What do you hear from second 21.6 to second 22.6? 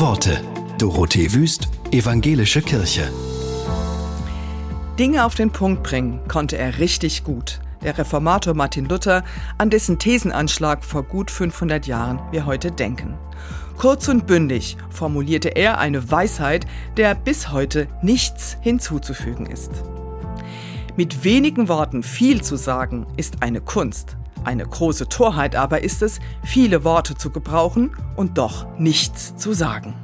Worten viel zu